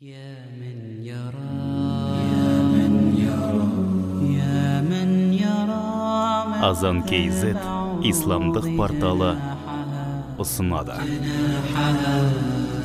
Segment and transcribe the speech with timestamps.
[0.00, 1.56] يا من يرى
[2.28, 3.68] يا من يرى
[4.36, 5.88] يا من يرى
[6.68, 7.56] Азан KZ
[8.04, 9.32] исламдық порталы
[10.36, 11.00] ұсынады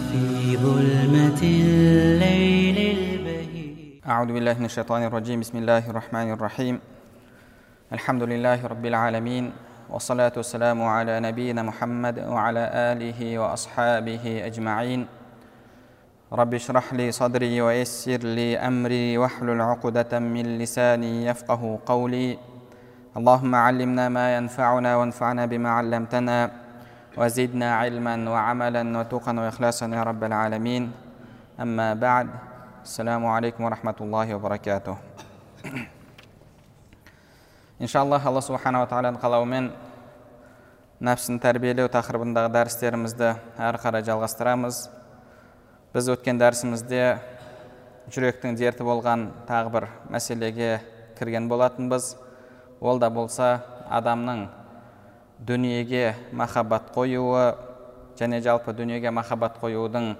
[0.07, 6.79] في ظلمة الليل البهيج أعوذ بالله من الشيطان الرجيم بسم الله الرحمن الرحيم
[7.91, 9.51] الحمد لله رب العالمين
[9.91, 12.63] والصلاة والسلام على نبينا محمد وعلى
[12.95, 15.07] آله وأصحابه أجمعين
[16.31, 22.37] رب اشرح لي صدري ويسر لي أمري واحلل عقدة من لساني يفقه قولي
[23.17, 26.51] اللهم علمنا ما ينفعنا وانفعنا بما علمتنا
[27.17, 30.91] وزدنا علما وعملا وتقا وإخلاصا يا رب العالمين
[31.59, 32.27] أما بعد
[32.83, 34.95] السلام عليكم ورحمة الله وبركاته
[37.81, 39.67] иншаллах алла субханала тағаланың қалауымен
[41.01, 44.83] нәпсіні тәрбиелеу тақырыбындағы дәрістерімізді әрі қарай жалғастырамыз
[45.96, 47.04] біз өткен дәрісімізде
[48.12, 50.82] жүректің дерті болған тағы бір мәселеге
[51.16, 52.10] кірген болатынбыз.
[52.84, 54.42] Ол да болса адамның
[55.48, 57.46] дүниеге махаббат қоюы
[58.20, 60.12] және жалпы дүниеге махаббат қоюдың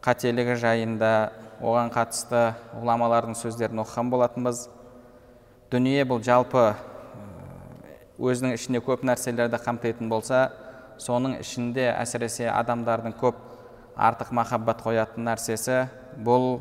[0.00, 1.12] қателігі жайында
[1.60, 4.70] оған қатысты ғұламалардың сөздерін оқыған болатынбыз.
[5.68, 6.70] Дүние бұл жалпы
[8.16, 10.46] өзінің ішінде көп нәрселерді қамтитын болса
[10.96, 13.43] соның ішінде әсіресе адамдардың көп
[13.96, 15.84] артық махаббат қоятын нәрсесі
[16.18, 16.60] бұл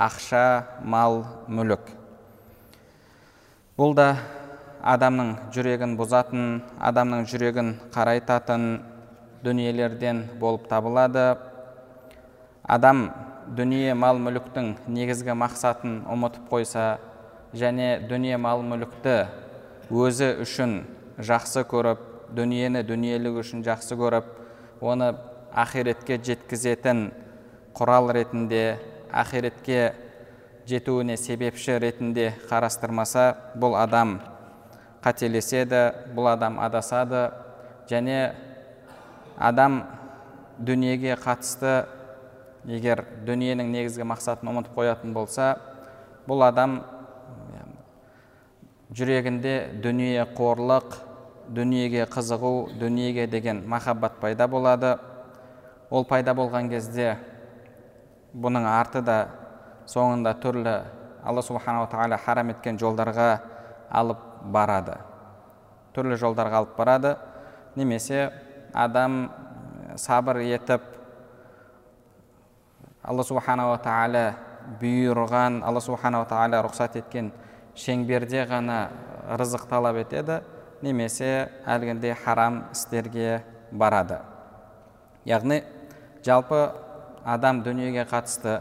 [0.00, 1.90] ақша мал мүлік.
[3.76, 4.14] Бұл да
[4.80, 8.66] адамның жүрегін бұзатын адамның жүрегін қарайтатын
[9.44, 11.36] дүниелерден болып табылады.
[12.64, 13.10] Адам
[13.56, 16.98] дүние мал мүліктің негізгі мақсатын ұмытып қойса
[17.56, 19.16] және дүние мал мүлікті
[19.90, 20.76] өзі үшін
[21.18, 22.04] жақсы көріп
[22.36, 24.28] дүниені дүниелік үшін жақсы көріп
[24.80, 25.10] оны
[25.54, 27.10] ақиретке жеткізетін
[27.74, 28.78] құрал ретінде
[29.10, 29.94] ақиретке
[30.66, 34.18] жетуіне себепші ретінде қарастырмаса бұл адам
[35.02, 35.82] қателеседі
[36.14, 37.30] бұл адам адасады
[37.90, 38.34] және
[39.38, 39.82] адам
[40.58, 41.84] дүниеге қатысты
[42.68, 45.54] егер дүниенің негізгі мақсатын ұмытып қоятын болса
[46.28, 46.80] бұл адам
[48.94, 50.98] жүрегінде дүние қорлық
[51.54, 54.98] дүниеге қызығу дүниеге деген махаббат пайда болады.
[55.90, 57.16] Ол пайда болған кезде
[58.34, 59.18] бұның арты да
[59.90, 60.74] соңында түрлі
[61.26, 63.30] алла субханала тағала харам еткен жолдарға
[63.90, 64.20] алып
[64.54, 64.96] барады.
[65.94, 67.16] Түрлі жолдарға алып барады.
[67.76, 68.30] Немесе
[68.72, 69.30] адам
[69.98, 70.86] сабыр етіп
[73.02, 74.24] алла субханала тағала
[74.80, 77.32] бұйырған алла субханала тағала рұқсат еткен
[77.74, 78.80] шеңберде ғана
[79.40, 80.40] рызық талап етеді.
[80.82, 83.42] Немесе әлгіндей харам істерге
[83.72, 84.20] барады.
[85.28, 85.60] Яғни
[86.26, 86.60] жалпы
[87.24, 88.60] адам дүниеге қатысты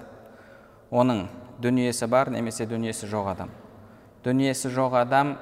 [0.91, 1.27] оның
[1.61, 3.51] дүниесі бар немесе дүниесі жоқ адам.
[4.23, 5.35] Дүниесі жоқ адам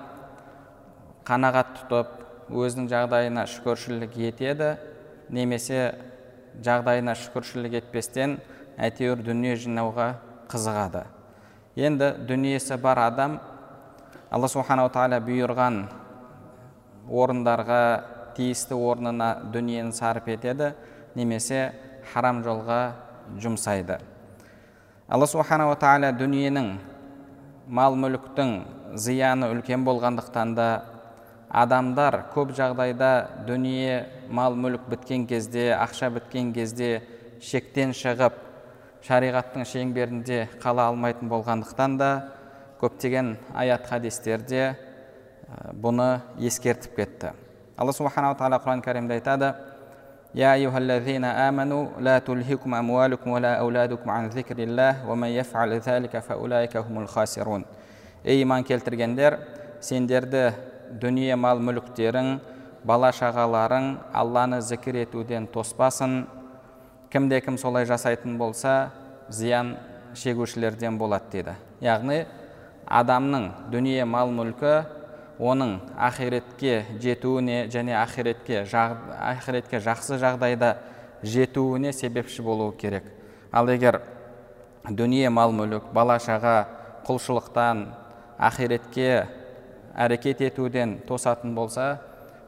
[1.28, 4.76] қанағат тұтып өзінің жағдайына шүкіршілік етеді
[5.30, 5.82] немесе
[6.64, 8.38] жағдайына шүкіршілік етпестен
[8.78, 10.14] әйтеуір дүние жинауға
[10.52, 11.04] қызығады.
[11.76, 13.40] Енді дүниесі бар адам
[14.32, 15.82] алла субханала тағала бұйырған
[17.08, 17.82] орындарға
[18.38, 20.74] тиісті орнына дүниені сарып етеді
[21.16, 21.74] немесе
[22.14, 22.82] харам жолға
[23.42, 24.00] жұмсайды.
[25.08, 26.72] Алла субханала тағала дүниенің
[27.68, 28.54] мал мүліктің
[29.00, 30.68] зияны үлкен болғандықтан да
[31.50, 33.12] адамдар көп жағдайда
[33.48, 37.02] дүние мал мүлік біткен кезде ақша біткен кезде
[37.40, 38.36] шектен шығып
[39.08, 42.12] шариғаттың шеңберінде қала алмайтын болғандықтан да
[42.82, 44.76] көптеген аят хадистерде
[45.72, 47.32] бұны ескертіп кетті.
[47.78, 49.54] Алла субханала тағала құран кәрімде айтады
[50.37, 56.19] يا أيها الذين آمنوا لا تلهكم أموالكم ولا أولادكم عن ذكر الله ومن يفعل ذلك
[56.19, 57.65] فأولئك هم الخاسرون
[58.25, 59.35] ей иман келтіргендер
[59.83, 60.53] сендерді
[61.03, 62.37] дүние мал мүліктерің
[62.87, 66.21] бала шағаларың алланы зікір етуден тоспасын
[67.11, 68.93] кімде кім солай жасайтын болса
[69.29, 69.75] зиян
[70.15, 72.21] шегушілерден болады дейді яғни
[72.87, 74.85] адамның дүние мал мүлкі
[75.40, 80.78] оның ақиретке жетуіне және ақиретке, жақ, ақиретке жақсы жағдайда
[81.24, 83.04] жетуіне себепші болуы керек.
[83.52, 84.02] Ал егер
[84.90, 86.56] дүние мал мүлік бала шаға
[87.08, 87.86] құлшылықтан
[88.38, 89.28] ақиретке
[89.96, 92.02] әрекет етуден тосатын болса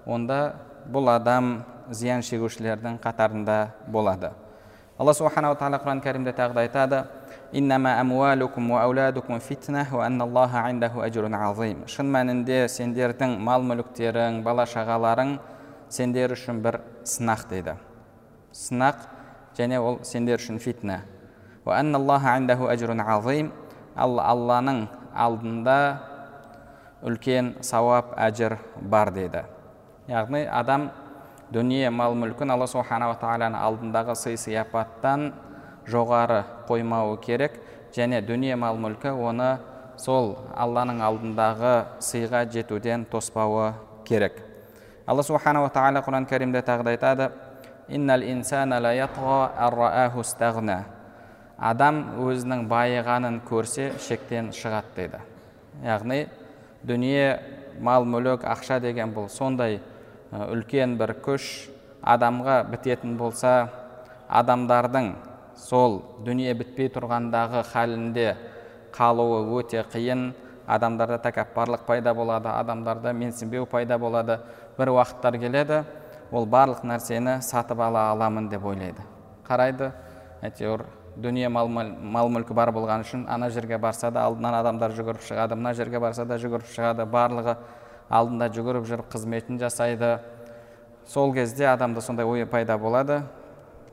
[0.05, 0.55] онда
[0.89, 4.31] бұл адам зиян шегушілердің қатарында болады.
[4.97, 7.03] Алла субханала тағала құран кәрімде тағы да айтады
[7.51, 14.43] иннама амуалукум уа аулядукум фитна уа анналлаха индаху ажрун азим шын мәнінде сендердің мал мүліктерің
[14.45, 15.39] бала шағаларың
[15.89, 17.73] сендер үшін бір сынақ дейді
[18.53, 19.01] сынақ
[19.57, 21.01] және ол сендер үшін фитна
[21.65, 23.51] уа анналлаха индаху ажрун азим
[23.95, 24.85] ал алланың
[25.15, 25.79] алдында
[27.01, 29.43] үлкен сауап әжір бар дейді
[30.07, 30.91] яғни адам
[31.49, 34.37] дүние мал мүлкін алла субханала тағаланың алдындағы сый
[35.89, 37.59] жоғары қоймауы керек
[37.95, 39.57] және дүние мал мүлкі оны
[39.97, 43.73] сол алланың алдындағы сыйға жетуден тоспауы
[44.07, 44.39] керек.
[45.05, 47.31] Алла субханала тағала құран кәрімде тағы да айтады
[51.59, 55.19] адам өзінің байығанын көрсе шектен шығады дейді.
[55.83, 56.21] Яғни
[56.87, 57.39] дүние
[57.83, 59.81] мал мүлік ақша деген бұл сондай
[60.31, 61.67] үлкен бір күш
[61.99, 63.67] адамға бітетін болса
[64.29, 65.11] адамдардың
[65.59, 68.35] сол дүние бітпей тұрғандағы халінде
[68.95, 70.31] қалуы өте қиын.
[70.69, 74.39] Адамдарда тәкаппарлық пайда болады адамдарда менсінбеу пайда болады.
[74.77, 75.83] Бір уақыттар келеді
[76.31, 79.01] ол барлық нәрсені сатып ала аламын деп ойлайды.
[79.47, 79.91] Қарайды
[80.45, 80.85] әйтеуір
[81.17, 85.57] дүние мал, мал мүлкі бар болған үшін ана жерге барса да алдынан адамдар жүгіріп шығады
[85.57, 87.57] мына жерге барса да жүгіріп шығады барлығы
[88.09, 90.19] алдында жүгіріп жүріп қызметін жасайды.
[91.07, 93.23] Сол кезде адамда сондай ой пайда болады.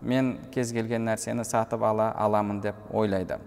[0.02, 3.38] мен кез келген нәрсені сатып ала аламын деп ойлайды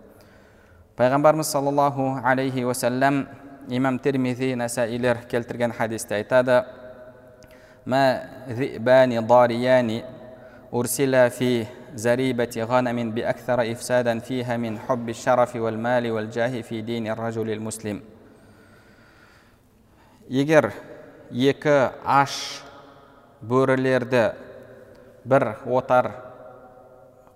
[0.97, 3.27] пайғамбарымыз саллаллаху алейхи уасалам
[3.69, 6.65] имам термизи насаилер келтірген хадисте айтады
[11.95, 18.03] زريبة غنم بأكثر إفسادا فيها من حب الشرف والمال والجاه في دين الرجل المسلم
[20.25, 20.73] егер
[21.29, 22.65] екі аш
[23.45, 24.33] бөрілерді
[25.29, 26.09] бір отар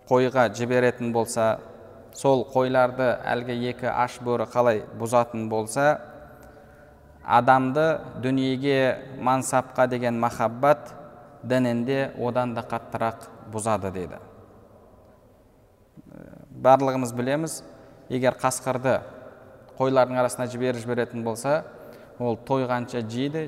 [0.09, 1.57] қойға жіберетін болса
[2.17, 6.01] сол қойларды әлгі екі аш бөрі қалай бұзатын болса
[7.23, 10.93] адамды дүниеге мансапқа деген махаббат
[11.43, 14.19] дінінде одан да қаттырақ бұзады дейді.
[16.63, 17.61] Барлығымыз білеміз
[18.09, 18.99] егер қасқырды
[19.79, 21.63] қойлардың арасына жіберіп жіберетін болса
[22.19, 23.47] ол тойғанша жейді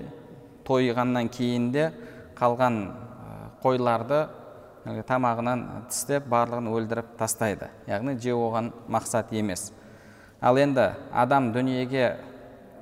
[0.67, 1.91] тойғаннан кейін де
[2.39, 2.79] қалған
[3.63, 4.25] қойларды
[4.85, 7.71] тамағынан тістеп барлығын өлдіріп тастайды.
[7.89, 9.71] Яғни жеу оған мақсат емес.
[10.41, 12.17] Ал енді адам дүниеге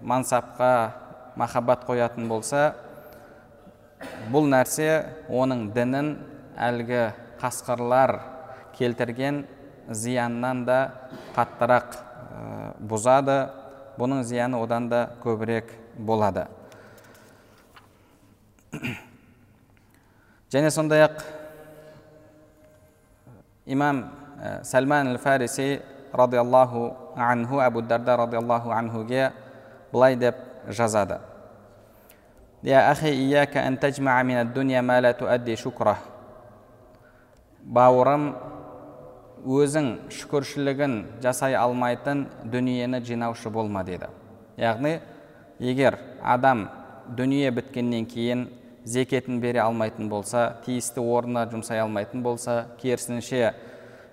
[0.04, 0.92] мансапқа
[1.40, 2.74] махаббат қоятын болса
[4.34, 6.18] бұл нәрсе оның дінін
[6.60, 8.18] әлгі қасқырлар
[8.76, 9.46] келтірген
[9.90, 10.80] зияннан да
[11.38, 11.96] қаттырақ
[12.84, 13.38] бұзады.
[13.94, 16.48] Бұның зияны одан да көбірек болады.
[20.54, 21.22] Және сондай ақ
[23.66, 24.06] имам
[24.64, 25.82] сальманл фариси
[26.14, 29.32] радиаллаху анху әбударда раалу әнхуге
[29.92, 30.36] былай деп
[30.68, 31.20] жазады
[37.64, 38.34] бауырым
[39.44, 44.08] өзің шүкіршілігін жасай алмайтын дүниені жинаушы болма дейді
[44.58, 45.00] яғни
[45.60, 46.70] егер адам
[47.18, 48.48] дүние біткеннен кейін
[48.86, 53.54] зекетін бере алмайтын болса тиісті орнына жұмсай алмайтын болса керісінше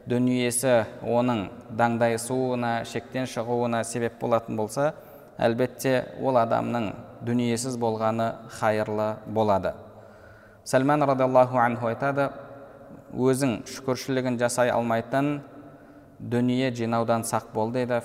[0.08, 1.46] дүниесі оның
[1.78, 4.92] даңдайсуына шектен шығуына себеп болатын болса
[5.38, 6.92] әлбетте ол адамның
[7.26, 8.30] дүниесіз болғаны
[8.60, 9.74] хайырлы болады.
[10.64, 12.30] Сәлман радиаллаху анху айтады
[13.12, 15.40] өзің шүкіршілігін жасай алмайтын
[16.20, 18.00] дүние жинаудан сақ бол дейді.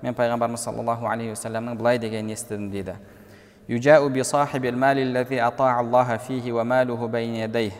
[0.00, 2.94] Мен пайғамбарымыз саллаллаху алейхи уассаламның былай дегенін естідім дейді.
[3.69, 7.71] يجاء بصاحب المال الذي أطاع الله فيه وماله بين يديه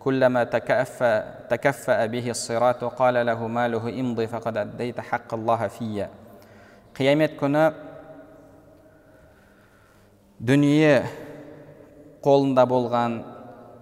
[0.00, 6.06] كلما تكفأ, تكفأ به الصراط قال له ماله امضي فقد أديت حق الله في
[6.96, 7.62] қиямет күні
[10.48, 10.94] дүние
[12.24, 13.18] қолында болған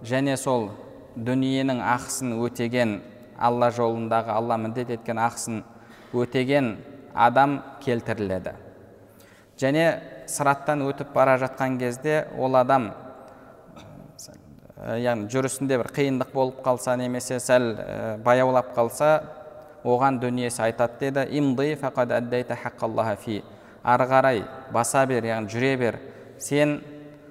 [0.03, 0.67] және сол
[1.15, 2.97] дүниенің ақысын өтеген
[3.39, 5.61] алла жолындағы алла міндет еткен ақысын
[6.11, 6.73] өтеген
[7.15, 8.51] адам келтіріледі
[9.63, 9.85] және
[10.30, 12.90] сыраттан өтіп бара жатқан кезде ол адам
[14.80, 17.74] яғни жүрісінде бір қиындық болып қалса немесе сәл
[18.24, 19.10] баяулап қалса
[19.84, 21.26] оған дүниесі айтады деді.
[21.38, 21.76] Имды
[23.82, 25.98] ары қарай баса бер яғни жүре бер.
[26.38, 26.80] Сен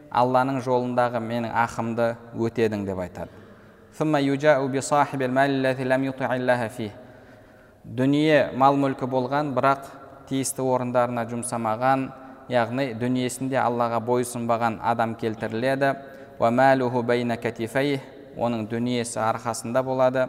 [0.10, 3.30] алланың жолындағы менің ақымды өтедің деп айтады.
[7.86, 9.86] Дүние мал мүлкі болған бірақ
[10.30, 12.10] тиісті орындарына жұмсамаған
[12.50, 15.94] яғни дүниесінде аллаға бойсұнбаған адам келтіріледі.
[18.40, 20.28] Оның дүниесі арқасында болады.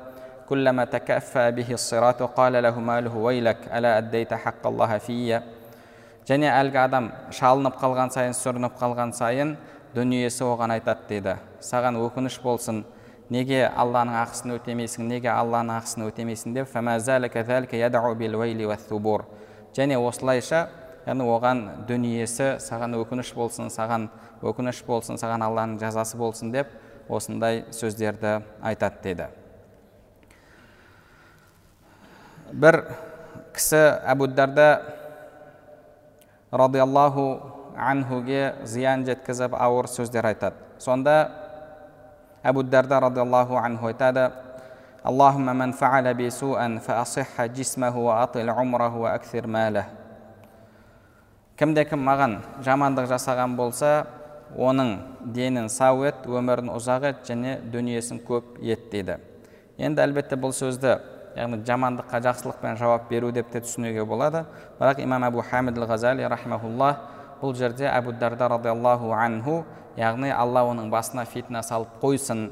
[6.30, 9.56] Және әлгі адам шалынып қалған сайын сүрініп қалған сайын
[9.94, 11.36] дүниесі оған айтады дейді.
[11.64, 12.84] Саған өкініш болсын.
[13.30, 15.06] Неге алланың ақысын өтемейсің?
[15.06, 16.54] Неге алланың ақысын өтемейсің?
[16.54, 16.68] деп
[19.76, 20.68] және осылайша
[21.05, 24.07] яғни оған дүниесі саған өкініш болсын саған
[24.41, 26.71] өкініш болсын саған алланың жазасы болсын деп
[27.09, 29.27] осындай сөздерді айтады деді
[32.53, 32.81] бір
[33.53, 34.69] кісі әбу дарда
[36.51, 37.27] радиаллаху
[37.77, 41.17] анхуге зиян жеткізіп ауыр сөздер айтады сонда
[42.43, 44.31] әбу дарда радиаллаху анху айтады
[45.05, 49.85] اللهم من فعل بي سوءا فأصح جسمه وأطل عمره وأكثر ماله
[51.60, 54.06] кімде кім маған жамандық жасаған болса
[54.56, 54.94] оның
[55.36, 59.18] денін сау ет өмірін ұзақ ет және дүниесін көп ет дейді.
[59.76, 60.94] Енді әлбетте бұл сөзді
[61.36, 64.46] яғни жамандыққа жақсылықпен жауап беру деп те түсінуге болады.
[64.78, 66.94] Бірақ имам әбу хамид ғазали рахмаулла
[67.42, 69.58] бұл жерде әбу дарда радиаллаху анху
[70.00, 72.48] яғни алла оның басына фитна салып қойсын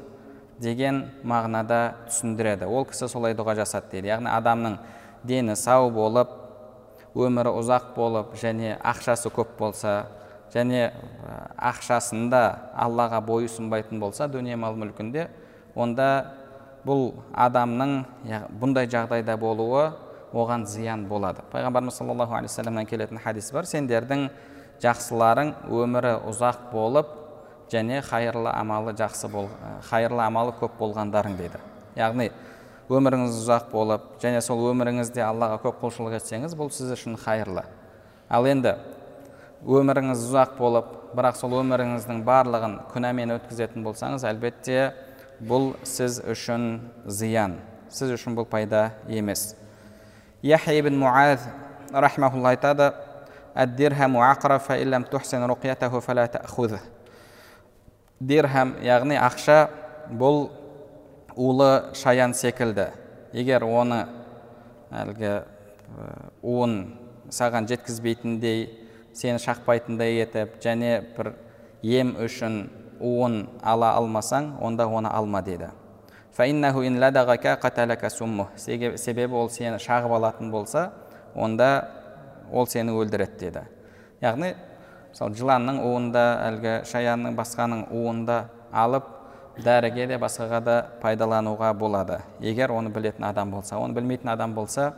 [0.61, 2.69] деген мағынада түсіндіреді.
[2.69, 4.13] Ол кісі солай дұға жасады дейді.
[4.13, 4.77] Яғни адамның
[5.23, 6.29] дені сау болып
[7.15, 10.05] өмірі ұзақ болып және ақшасы көп болса
[10.53, 10.89] және
[11.57, 15.27] ақшасында аллаға бойұсынбайтын болса дүние мал мүлкінде
[15.75, 16.09] онда
[16.85, 17.95] бұл адамның
[18.61, 19.89] бұндай жағдайда болуы
[20.33, 21.41] оған зиян болады.
[21.51, 23.65] Пайғамбарымыз саллаллаху алейхи вассаламнан келетін хадис бар.
[23.65, 24.29] Сендердің
[24.81, 27.09] жақсыларың өмірі ұзақ болып
[27.71, 29.49] және қайырлы амалы жақсы бол
[29.89, 31.61] қайырлы амалы көп болғандарың дейді.
[31.97, 32.29] Яғни
[32.89, 37.63] өміріңіз ұзақ болып және сол өміріңізде аллаға көп құлшылық етсеңіз бұл сіз үшін қайырлы
[38.29, 38.75] ал енді
[39.65, 44.91] өміріңіз ұзақ болып бірақ сол өміріңіздің барлығын күнәмен өткізетін болсаңыз әлбетте
[45.45, 46.69] бұл сіз үшін
[47.05, 47.57] зиян
[47.89, 49.55] сіз үшін бұл пайда емес.
[50.41, 51.45] Яхя ибн муаз
[51.91, 52.93] рахмаулла айтады
[58.19, 59.69] дирхам яғни ақша
[60.11, 60.49] бұл
[61.39, 62.89] улы шаян секілді.
[63.31, 64.03] Егер оны
[64.91, 65.33] әлгі
[66.43, 66.75] уын
[67.31, 68.65] саған жеткізбейтіндей
[69.15, 71.33] сені шақпайтындай етіп және бір
[71.83, 72.61] ем үшін
[72.99, 75.69] уын ала алмасаң онда оны алма деді
[78.97, 80.91] себебі ол сені шағып алатын болса
[81.35, 81.89] онда
[82.51, 83.63] ол сені өлдіреді деді
[84.21, 84.53] яғни
[85.11, 89.18] мысалы жыланның уында әлгі шаянның басқаның уында алып
[89.63, 92.19] дәріге де басқаға да пайдалануға болады.
[92.39, 94.93] Егер оны білетін адам болса оны білмейтін адам болса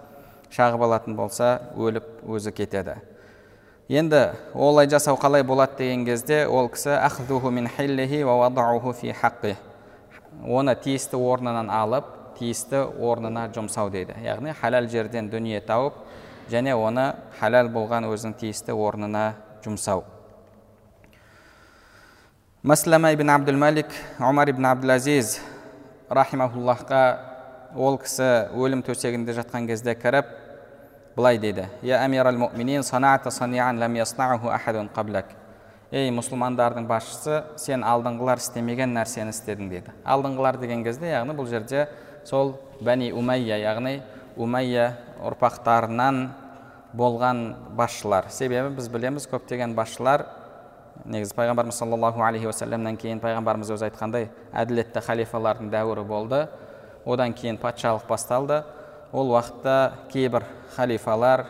[0.52, 2.96] шағып алатын болса өліп өзі кетеді.
[3.90, 6.96] Енді олай жасау қалай болады деген кезде ол кісі
[10.48, 12.06] оны тиісті орнынан алып
[12.40, 14.16] тиісті орнына жұмсау дейді.
[14.24, 15.98] Яғни халал жерден дүние тауып
[16.52, 19.34] және оны халал болған өзінің тиісті орнына
[19.66, 20.04] жұмсау.
[22.64, 23.88] Маслама ибн абдулмалик
[24.20, 25.40] омар ибн абдулазиз
[26.10, 27.18] рахимахуллахқа
[27.76, 30.28] ол кісі өлім төсегінде жатқан кезде кіріп
[31.16, 31.66] былай дейді
[35.92, 41.88] ей мұсылмандардың басшысы сен алдыңғылар істемеген нәрсені істедің деді алдыңғылар деген кезде яғни бұл жерде
[42.30, 44.04] сол бәни умайя яғни
[44.38, 46.28] умайя ұрпақтарынан
[46.94, 47.42] болған
[47.74, 50.28] басшылар себебі біз білеміз көптеген басшылар
[51.06, 56.46] негізі пайғамбарымыз саллаллаху алейхи уассаламнан кейін пайғамбарымыз өзі айтқандай әділетті халифалардың дәуірі болды.
[57.06, 58.62] Одан кейін патшалық басталды.
[59.12, 60.46] Ол уақытта кейбір
[60.76, 61.46] халифалар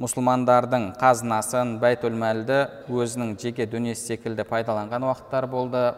[0.00, 5.90] мұсылмандардың қазынасын бәйтул мәлді өзінің жеке дүниесі секілді пайдаланған уақыттар болды.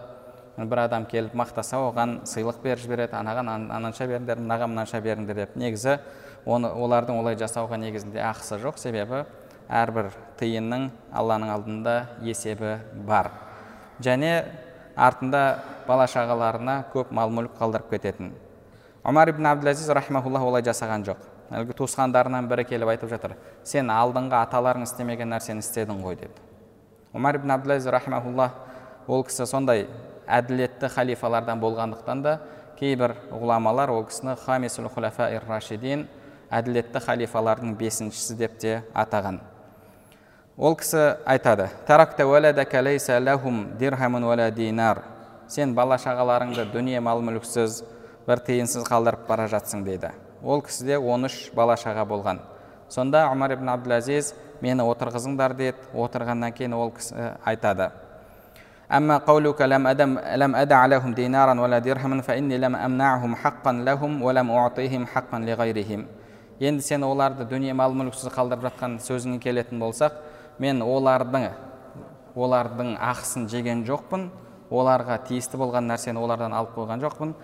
[0.59, 3.17] Бір адам келіп мақтаса оған сыйлық беріп жібереді.
[3.17, 5.57] Анаған ананша беріңдер мынаған мынанша беріңдер деп.
[5.57, 5.97] Негізі
[6.45, 8.76] оны олардың олай жасауға негізінде ақысы жоқ.
[8.83, 9.25] Себебі
[9.73, 10.11] әрбір
[10.41, 12.76] тиынның алланың алдында есебі
[13.09, 13.31] бар.
[14.02, 14.45] Және
[14.97, 15.43] артында
[15.87, 18.33] бала шағаларына көп мал мүлік қалдырып кететін.
[19.05, 21.21] Омар ибн абдулазиз рахмаулла олай жасаған жоқ.
[21.52, 23.35] Әлгі туысқандарынан бірі келіп айтып жатыр
[23.67, 26.37] сен алдыңғы аталарың істемеген нәрсені істедің ғой деп.
[27.12, 28.50] Омар ибн абдулазиз рахмаулла
[29.09, 29.87] ол кісі сондай
[30.26, 32.38] әділетті халифалардан болғандықтан да
[32.79, 34.88] кейбір ғұламалар ол кісіні хамисул
[35.49, 36.07] рашидин
[36.50, 39.41] әділетті халифалардың бесіншісі деп те атаған
[40.57, 41.69] ол кісі айтады
[45.48, 47.84] сен бала шағаларыңды дүние мал мүліксіз
[48.27, 50.10] бір тиынсыз қалдырып бара жатсың дейді
[50.43, 52.41] ол кісіде 13 бала шаға болған
[52.91, 57.91] сонда омар ибн абдулазиз мені отырғызыңдар деді отырғаннан кейін ол кісі айтады
[58.88, 64.22] أما قولك لم أدم لم أدع لهم دينارا ولا درهما فإني لم أمنعهم حقا لهم
[64.22, 66.05] ولم أعطيهم حقا لغيرهم
[66.60, 70.15] енді сен оларды дүние мал мүліксіз қалдырып жатқан сөзіңе келетін болсақ
[70.62, 71.49] мен олардың
[72.38, 74.28] олардың ақысын жеген жоқпын
[74.73, 77.35] оларға тиісті болған нәрсені олардан алып қойған жоқпын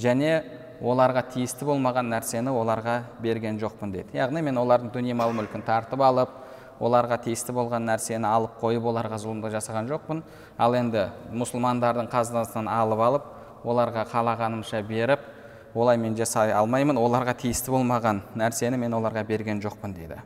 [0.00, 0.32] және
[0.80, 4.14] оларға тиісті болмаған нәрсені оларға берген жоқпын деді.
[4.16, 6.36] Яғни мен олардың дүние мал мүлкін тартып алып
[6.80, 10.22] оларға тиісті болған нәрсені алып қойып оларға зұлымдық жасаған жоқпын.
[10.58, 13.28] Ал енді мұсылмандардың қазынасынан алып алып
[13.66, 15.26] оларға қалағанымша беріп
[15.74, 20.22] олай мен жасай алмаймын оларға тиісті болмаған нәрсені мен оларға берген жоқпын дейді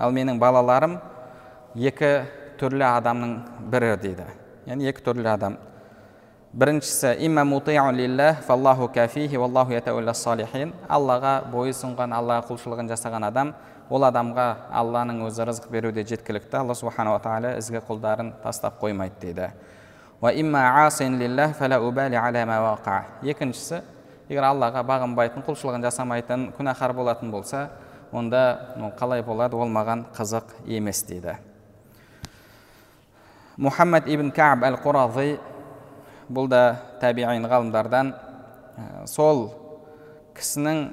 [0.00, 0.94] ал менің балаларым
[1.76, 2.24] екі
[2.56, 3.34] түрлі адамның
[3.72, 4.24] бірі дейді.
[4.64, 5.58] Яғни екі түрлі адам.
[6.56, 7.12] Біріншісі
[10.88, 13.52] аллаға бойұсынған аллаға құлшылығын жасаған адам
[13.92, 14.46] ол адамға
[14.80, 16.56] алланың өзі рызық беруде жеткілікті.
[16.56, 19.50] Алла субханала тағала ізгі құлдарын тастап қоймайды дейді.
[23.22, 23.82] Екіншісі
[24.30, 27.68] егер аллаға бағынбайтын құлшылығын жасамайтын күнәһар болатын болса
[28.12, 29.56] онда қалай болады?
[29.56, 31.36] Ол маған қызық емес дейді.
[33.60, 35.38] Мұхаммад ибн кәб әл құразы
[36.30, 38.14] бұл да табиғин ғалымдардан
[39.10, 39.50] сол
[40.38, 40.86] кісінің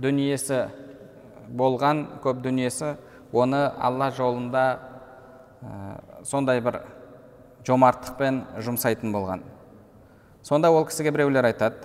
[0.00, 0.66] дүниесі
[1.52, 2.94] болған көп дүниесі
[3.32, 4.64] оны алла жолында
[6.24, 6.80] сондай бір
[7.66, 9.42] жомарттықпен жұмсайтын болған.
[10.42, 11.76] Сонда ол кісіге біреулер айтады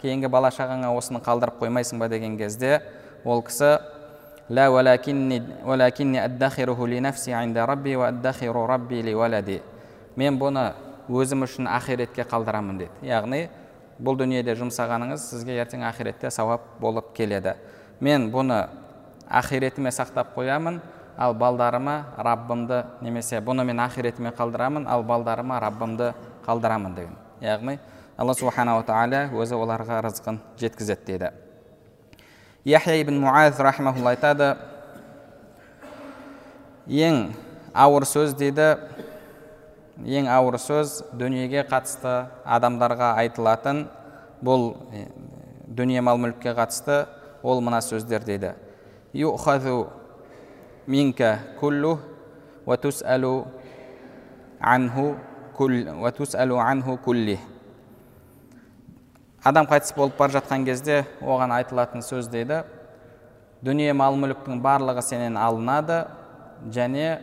[0.00, 2.80] кейінгі бала шағаңа осыны қалдырып қоймайсың ба деген кезде
[3.24, 3.78] ол кісі
[10.16, 10.72] мен бұны
[11.08, 13.48] өзім үшін ақиретке қалдырамын деді яғни
[14.00, 17.54] бұл дүниеде жұмсағаныңыз сізге ертең ақиретте сауап болып келеді.
[18.00, 18.62] Мен бұны
[19.28, 20.80] ақиретіме сақтап қоямын
[21.20, 26.14] ал балдарыма раббымды немесе бұны мен ақиретіме қалдырамын ал балдарыма раббымды
[26.46, 27.16] қалдырамын деген.
[27.40, 27.78] Яғни
[28.20, 31.30] алла субханала тағала өзі оларға рызқын жеткізеді дейді
[32.68, 34.52] яхя ибн муаз рахмаулла айтады
[36.86, 37.30] ең
[37.72, 38.74] ауыр сөз дейді
[40.04, 43.86] ең ауыр сөз дүниеге қатысты адамдарға айтылатын
[44.44, 44.74] бұл
[45.68, 47.06] дүние мал мүлікке қатысты
[47.42, 48.54] ол мына сөздер дейді.
[50.86, 51.98] Минка куллу
[54.60, 55.16] анху
[59.44, 62.62] адам қайтыс болып бара жатқан кезде оған айтылатын сөз дейді.
[63.62, 66.06] Дүние мал мүліктің барлығы сенен алынады
[66.72, 67.20] және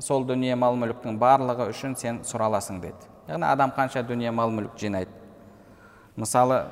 [0.00, 4.78] сол дүние мал мүліктің барлығы үшін сен сұраласың деді яғни адам қанша дүние мал мүлік
[4.80, 5.10] жинайды?
[6.16, 6.64] Мысалы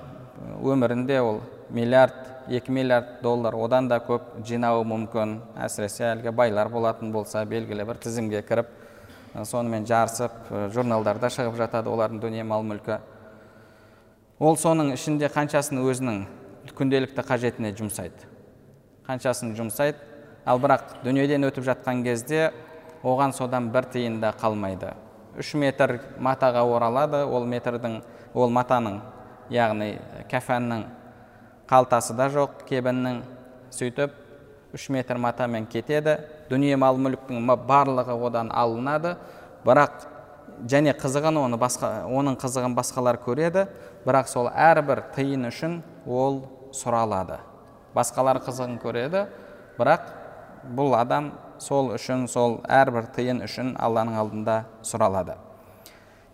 [0.64, 2.14] өмірінде ол миллиард
[2.48, 5.40] екі миллиард доллар одан да көп жинауы мүмкін.
[5.60, 8.70] Әсіресе әлгі байлар болатын болса белгілі бір тізімге кіріп
[9.44, 10.32] сонымен жарысып
[10.72, 13.00] журналдарда шығып жатады олардың дүние мал мүлкі.
[14.38, 16.25] Ол соның ішінде қаншасын өзінің
[16.77, 18.27] күнделікті қажетіне жұмсайды.
[19.07, 19.96] Қаншасын жұмсайды
[20.44, 22.51] ал бірақ дүниеден өтіп жатқан кезде
[23.03, 24.92] оған содан бір тиын да қалмайды.
[25.38, 28.03] Үш метр матаға оралады ол метрдің
[28.35, 29.01] ол матаның
[29.53, 29.96] яғни
[30.29, 30.85] кәфәннің
[31.70, 33.22] қалтасы да жоқ кебіннің.
[33.72, 34.12] Сөйтіп
[34.77, 36.18] үш метр матамен кетеді.
[36.51, 39.16] Дүние мал мүліктің барлығы одан алынады.
[39.64, 40.07] Бірақ
[40.68, 43.66] және қызығын оны басқа оның қызығын басқалар көреді.
[44.07, 47.40] Бірақ сол әрбір тиын үшін ол сұралады.
[47.97, 49.27] Басқалар қызығын көреді
[49.79, 50.12] бірақ
[50.77, 55.35] бұл адам сол үшін сол әрбір тиын үшін алланың алдында сұралады.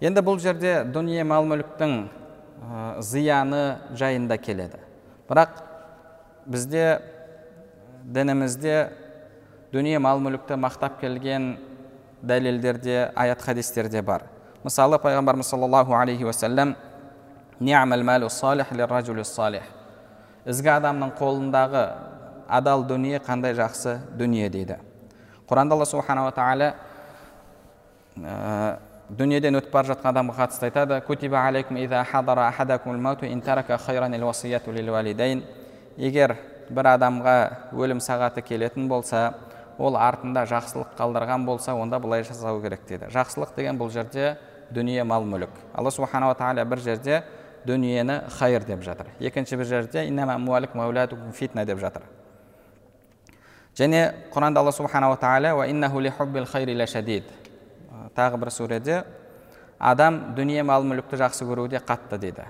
[0.03, 1.97] Енді бұл жерде дүние мал мүліктің
[3.01, 4.81] зияны жайында келеді.
[5.31, 5.63] Бірақ
[6.47, 7.01] бізде
[8.05, 8.77] дінімізде
[9.73, 11.55] дүние мал мүлікті мақтап келген
[12.23, 14.27] дәлелдерде аят хадистерде бар.
[14.63, 16.77] Мысалы пайғамбарымыз саллаллаху алейхи уассалам
[20.47, 21.83] ізгі адамның қолындағы
[22.49, 23.99] адал дүние қандай жақсы?
[24.19, 24.79] Дүние дейді
[25.49, 26.73] құранда алла субханала тағала
[29.13, 31.77] дүниеден өтіп бара жатқан адамға қатысты айтады кутиба алейкум
[35.97, 36.37] егер
[36.71, 37.35] бір адамға
[37.77, 39.35] өлім сағаты келетін болса
[39.79, 44.37] ол артында жақсылық қалдырған болса онда былай жасау керек дейді жақсылық деген бұл жерде
[44.71, 47.23] дүние мал мүлік алла субханала тағала бір жерде
[47.67, 49.07] дүниені хайыр деп жатыр.
[49.21, 50.07] Екінші бір жерде
[51.33, 52.03] фитна деп жатыр.
[53.77, 55.57] Және құранда алла субханала тағала
[58.17, 59.05] тағы бір сүреде
[59.79, 62.45] адам дүние мал мүлікті жақсы көруде қатты дейді.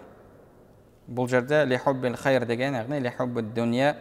[1.08, 3.94] Бұл жерде лихуббил хайр деген яғни лихуббил дүние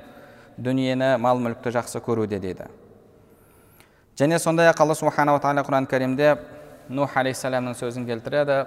[0.58, 2.68] дүниені мал мүлікті жақсы көруде дейді.
[4.18, 6.36] Және сондай ақ алла субханала тағала құран кәрімде
[6.90, 8.66] нух алейхисаламның сөзін келтіреді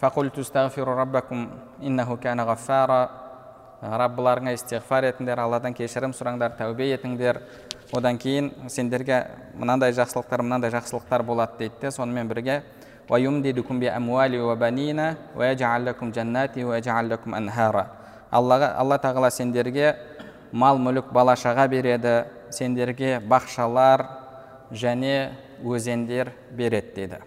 [0.00, 0.42] фақулту
[0.84, 3.08] раббакум иннаху кәна ғаффара
[3.82, 7.40] раббыларыңа истиғфар етіңдер алладан кешірім сұраңдар тәубе етіңдер
[7.94, 12.62] одан кейін сендерге мынандай жақсылықтар мынандай жақсылықтар болады дейді де сонымен бірге
[18.30, 19.94] аллаға алла тағала сендерге
[20.52, 24.04] мал мүлік бала шаға береді сендерге бақшалар
[24.70, 25.30] және
[25.64, 27.22] өзендер береді дейді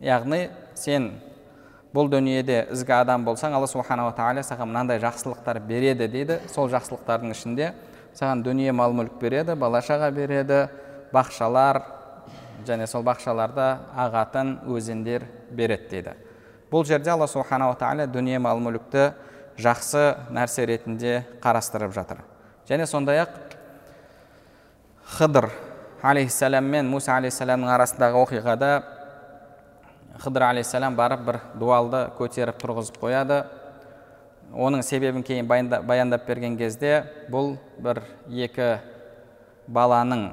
[0.00, 1.10] яғни сен
[1.94, 6.38] бұл дүниеде ізгі адам болсаң алла субханала тағала саған мынандай жақсылықтар береді дейді.
[6.52, 7.72] Сол жақсылықтардың ішінде
[8.14, 10.68] саған дүние мал мүлік береді бала шаға береді
[11.12, 11.82] бақшалар
[12.66, 13.66] және сол бақшаларда
[14.06, 16.14] ағатын өзендер береді дейді.
[16.70, 19.10] Бұл жерде алла субханала тағала дүние мал мүлікті
[19.58, 22.22] жақсы нәрсе ретінде қарастырып жатыр.
[22.68, 23.34] Және сондай ақ
[25.16, 25.50] хыдыр
[26.02, 28.70] алейхисалам мен муса алейхисаламның арасындағы оқиғада
[30.20, 33.42] хыдыр алейхисалам барып бір дуалды көтеріп тұрғызып қояды.
[34.50, 38.80] Оның себебін кейін баяндап берген кезде бұл бір екі
[39.68, 40.28] баланың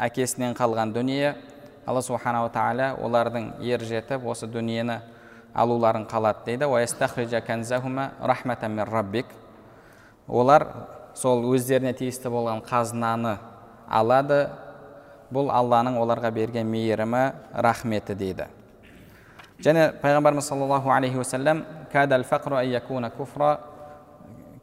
[0.00, 1.36] әкесінен қалған дүние.
[1.86, 5.00] Алла субханала тағала олардың ер жетіп осы дүниені
[5.54, 6.66] алуларын қалады дейді.
[10.28, 10.66] Олар
[11.14, 13.38] сол өздеріне тиісті болған қазынаны
[13.88, 14.48] алады.
[15.30, 18.46] Бұл алланың оларға берген мейірімі рахметі дейді.
[19.64, 21.64] Және пайғамбарымыз саллаллаху алейхи уассалам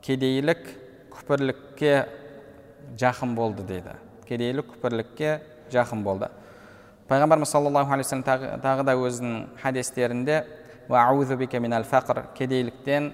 [0.02, 0.64] кедейлік
[1.14, 1.94] күпірлікке
[2.98, 3.94] жақын болды дейді
[4.28, 5.38] кедейлік күпірлікке
[5.74, 6.32] жақын болды
[7.10, 10.44] пайғамбарымыз саллаллаху алейхи вассалам тағы, тағы да өзінің хадистерінде
[12.38, 13.12] кедейліктен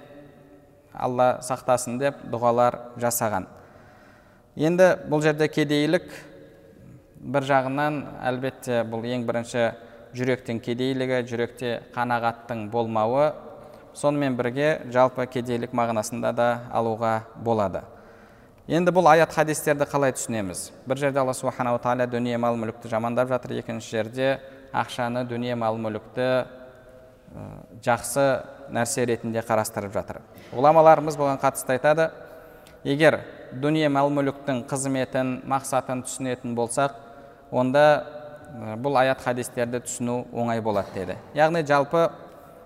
[0.94, 3.48] алла сақтасын деп дұғалар жасаған
[4.56, 6.06] енді бұл жерде кедейлік
[7.24, 9.72] бір жағынан әлбетте бұл ең бірінші
[10.14, 13.32] жүректің кедейлігі жүректе қанағаттың болмауы
[13.98, 17.84] сонымен бірге жалпы кедейлік мағынасында да алуға болады.
[18.68, 20.70] Енді бұл аят хадистерді қалай түсінеміз?
[20.88, 24.30] Бір жерде алла субханала тағала дүние мал мүлікті жамандап жатыр екінші жерде
[24.72, 26.30] ақшаны дүние мал мүлікті
[27.84, 28.28] жақсы
[28.74, 30.22] нәрсе ретінде қарастырып жатыр
[30.54, 32.12] ғұламаларымыз бұған қатысты айтады.
[32.84, 33.20] Егер
[33.52, 36.96] дүние мал мүліктің қызметін мақсатын түсінетін болсақ
[37.52, 37.84] онда
[38.54, 41.18] бұл аят хадистерді түсіну оңай болады деді.
[41.34, 42.10] Яғни жалпы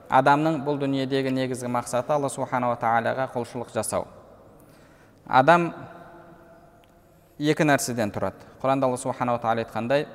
[0.09, 4.07] адамның бұл дүниедегі негізгі мақсаты алла субханала тағалаға құлшылық жасау.
[5.27, 5.73] Адам
[7.39, 8.43] екі нәрседен тұрады.
[8.61, 10.07] Құранда алла субханала тағала айтқандай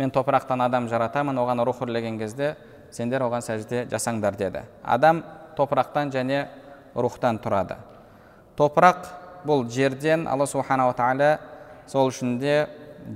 [0.00, 2.54] мен топырақтан адам жаратамын оған рух үрлеген кезде
[2.90, 4.62] сендер оған сәжде жасаңдар деді.
[4.82, 5.22] Адам
[5.58, 6.46] топырақтан және
[6.94, 7.76] рухтан тұрады.
[8.56, 9.06] Топырақ
[9.46, 11.38] бұл жерден алла субханала тағала
[11.90, 12.68] сол үшін де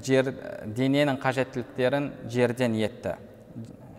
[0.02, 0.32] жер
[0.76, 3.16] дененің қажеттіліктерін жерден етті.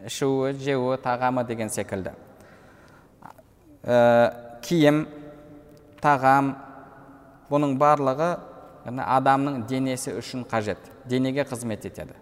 [0.06, 2.14] Ішуі жеуі тағамы деген секілді.
[3.86, 5.06] Ә, киім
[6.02, 6.56] тағам
[7.50, 8.32] бұның барлығы
[8.86, 12.14] адамның денесі үшін қажет денеге қызмет етеді.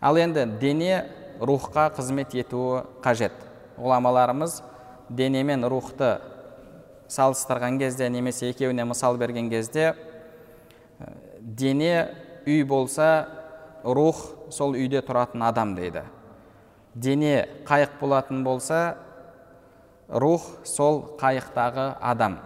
[0.00, 1.06] Ал енді дене
[1.40, 3.32] рухқа қызмет етуі қажет.
[3.78, 4.60] Ғұламаларымыз
[5.08, 6.18] дене мен рухты
[7.08, 9.94] салыстырған кезде немесе екеуіне мысал берген кезде
[11.40, 12.08] дене
[12.46, 13.28] үй болса
[13.84, 16.02] рух сол үйде тұратын адам дейді.
[16.94, 18.96] Дене қайық болатын болса
[20.08, 22.38] рух сол қайықтағы адам.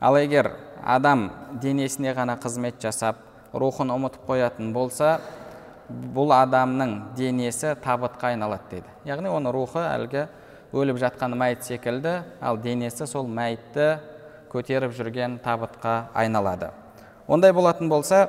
[0.00, 1.30] Ал егер адам
[1.62, 5.20] денесіне ғана қызмет жасап рухын ұмытып қоятын болса
[5.88, 8.94] бұл адамның денесі табытқа айналады дейді.
[9.06, 10.26] Яғни оның рухы әлгі
[10.72, 13.98] өліп жатқан мәйіт секілді ал денесі сол мәйітті
[14.52, 16.70] көтеріп жүрген табытқа айналады.
[17.28, 18.28] Ондай болатын болса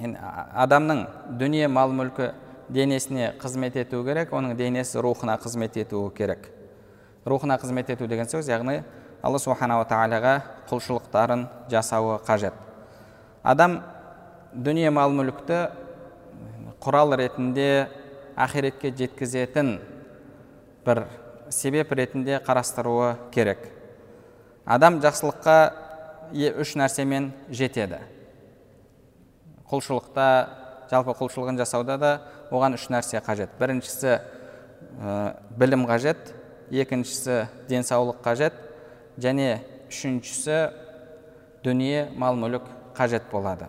[0.00, 1.04] адамның
[1.38, 2.32] дүние мал мүлкі
[2.72, 6.48] денесіне қызмет ету керек оның денесі рухына қызмет етуі керек.
[7.24, 8.82] Рухына қызмет ету деген сөз яғни
[9.22, 10.34] алла субханала тағалаға
[10.70, 12.54] құлшылықтарын жасауы қажет.
[13.42, 13.82] Адам
[14.52, 15.60] дүние мал мүлікті
[16.84, 17.88] құрал ретінде
[18.36, 19.78] ақиретке жеткізетін
[20.84, 21.04] бір
[21.54, 23.68] себеп ретінде қарастыруы керек.
[24.66, 25.56] Адам жақсылыққа
[26.58, 28.00] үш нәрсемен жетеді.
[29.70, 30.26] Құлшылықта
[30.90, 32.12] жалпы құлшылығын жасауда да
[32.50, 33.54] оған үш нәрсе қажет.
[33.60, 34.18] Біріншісі
[35.58, 36.34] білім қажет
[36.70, 38.56] екіншісі денсаулық қажет
[39.20, 40.58] және үшіншісі
[41.64, 43.68] дүние мал мүлік қажет болады.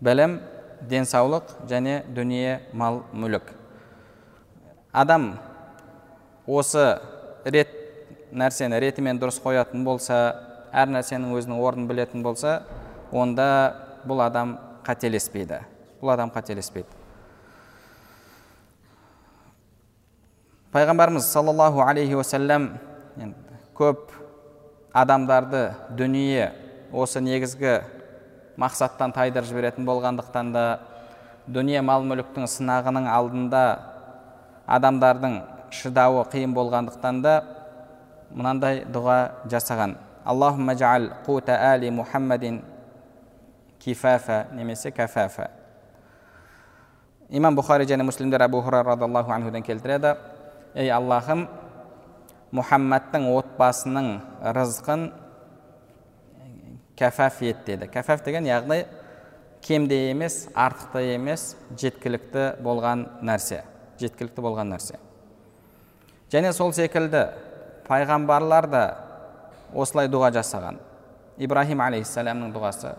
[0.00, 0.38] Білім
[0.86, 3.50] денсаулық және дүние мал мүлік.
[4.92, 5.38] Адам
[6.46, 6.98] осы
[7.44, 7.72] рет
[8.32, 10.18] нәрсені ретімен дұрыс қоятын болса
[10.72, 12.60] әр нәрсенің өзінің орнын білетін болса
[13.12, 13.48] онда
[14.06, 14.56] бұл адам
[14.86, 15.60] қателеспейді.
[16.00, 16.88] Бұл адам қателеспейді.
[20.74, 22.74] Пайғамбарымыз саллаллаху алейхи уассалам
[23.76, 24.12] көп
[24.92, 26.50] адамдарды дүние
[26.92, 27.80] осы негізгі
[28.60, 30.64] мақсаттан тайдырып жіберетін болғандықтан да
[31.46, 33.64] дүние мал мүліктің сынағының алдында
[34.66, 37.36] адамдардың шыдауы қиын болғандықтан да
[38.30, 39.96] мынандай дұға жасаған.
[40.24, 42.62] Аллахумма жаал қута али мухаммадин
[43.78, 45.50] кифафа немесе кафафа
[47.30, 50.14] имам бұхари және муслимдер әбу хурайра радиаллаху анхудан келтіреді.
[50.74, 51.46] Ей аллахым
[52.54, 54.10] мұхаммадтың отбасының
[54.54, 55.08] рызқын
[56.98, 57.88] кәфәф ет деді.
[57.90, 58.84] Кәфәф деген яғни
[59.62, 63.64] кем де емес артық та емес жеткілікті болған нәрсе
[64.00, 65.00] жеткілікті болған нәрсе.
[66.32, 67.26] Және сол секілді
[67.86, 68.82] пайғамбарлар да
[69.74, 70.80] осылай дұға жасаған.
[71.38, 72.94] Ибраһим алейхисаламның дұғасы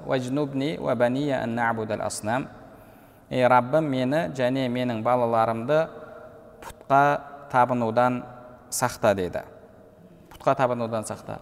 [3.29, 5.81] ей раббым мені және менің балаларымды
[6.63, 7.01] пұтқа
[7.51, 8.21] табынудан
[8.71, 9.41] сақта деді
[10.31, 11.39] пұтқа табынудан сақта.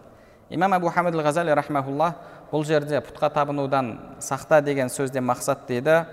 [0.50, 2.15] Имам абу хамид ғазали рахмаулла
[2.52, 6.06] бұл жерде пұтқа табынудан сақта деген сөзден мақсат дейді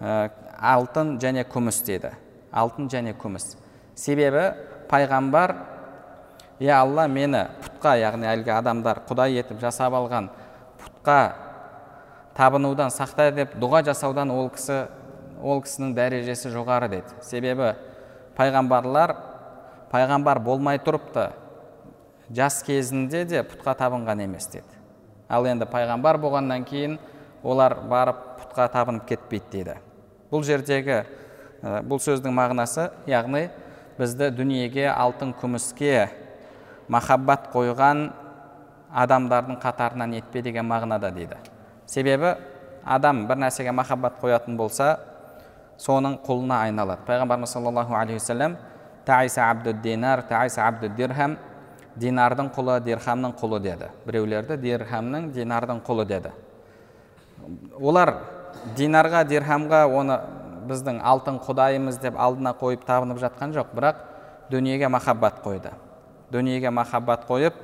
[0.00, 2.12] ә, алтын және күміс дейді.
[2.52, 3.56] Алтын және күміс.
[3.94, 4.52] Себебі
[4.90, 5.54] пайғамбар
[6.60, 10.30] я алла мені пұтқа яғни әлгі адамдар құдай етіп жасап алған
[10.80, 11.18] пұтқа
[12.38, 14.86] табынудан сақта деп дұға жасаудан ол кісі
[15.42, 17.18] ол кісінің дәрежесі жоғары деді.
[17.22, 17.74] Себебі
[18.38, 19.14] пайғамбарлар
[19.92, 21.28] пайғамбар болмай тұрып та
[22.34, 24.66] жас кезінде де пұтқа табынған емес деді.
[25.28, 26.98] Ал енді пайғамбар болғаннан кейін
[27.42, 29.78] олар барып пұтқа табынып кетпейді дейді
[30.32, 31.02] бұл жердегі
[31.88, 33.48] бұл сөздің мағынасы яғни
[33.98, 36.08] бізді дүниеге алтын күміске
[36.88, 38.08] махаббат қойған
[38.94, 41.36] адамдардың қатарынан етпе деген мағынада дейді
[41.86, 42.36] себебі
[42.84, 44.96] адам бір нәрсеге махаббат қоятын болса
[45.82, 48.56] соның құлына айналады пайғамбарымыз саллаллаху алейхи уассалам
[49.82, 50.24] динар
[50.96, 51.36] дирхам
[51.98, 56.30] динардың құлы дирхамның құлы деді біреулерді дирхамның динардың құлы деді
[57.80, 58.14] олар
[58.76, 60.18] динарға дирхамға оны
[60.68, 64.04] біздің алтын құдайымыз деп алдына қойып табынып жатқан жоқ бірақ
[64.50, 65.72] дүниеге махаббат қойды.
[66.30, 67.56] Дүниеге махаббат қойып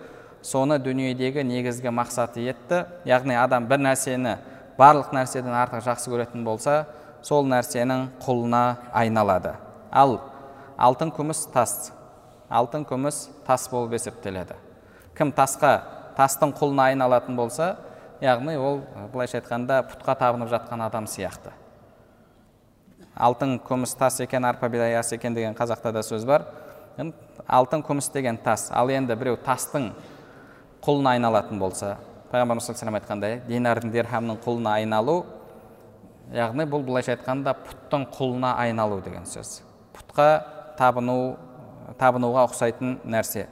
[0.42, 2.84] соны дүниедегі негізгі мақсаты етті.
[3.08, 4.36] Яғни адам бір нәрсені
[4.78, 6.84] барлық нәрседен артық жақсы көретін болса
[7.22, 9.54] сол нәрсенің құлына айналады.
[9.92, 10.18] Ал
[10.76, 11.92] алтын күміс тас.
[12.50, 14.56] Алтын күміс тас болып есептеледі.
[15.16, 15.78] Кім тасқа
[16.18, 17.76] тастың құлына айналатын болса
[18.22, 21.52] яғни ол былайша айтқанда пұтқа табынып жатқан адам сияқты.
[23.16, 26.46] Алтын күміс тас екен арпа бидай ас екен деген қазақта да сөз бар.
[27.46, 29.92] Алтын күміс деген тас ал енді біреу тастың
[30.84, 31.96] құлына айналатын болса
[32.32, 35.24] пайғамбарымыз саллаллаху айтқандай динардың дирхамның құлына айналу
[36.34, 39.60] яғни бұл былайша айтқанда пұттың құлына айналу деген сөз.
[39.94, 40.28] Пұтқа
[40.78, 41.36] табыну
[42.00, 43.46] табынуға ұқсайтын нәрсе.